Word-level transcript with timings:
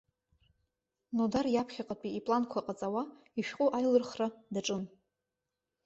Нодар 1.17 1.45
иаԥхьаҟатәи 1.49 2.15
ипланқәа 2.19 2.65
ҟаҵауа, 2.65 3.03
ишәҟәы 3.39 3.65
аилырхра 3.77 4.27
даҿын. 4.53 4.83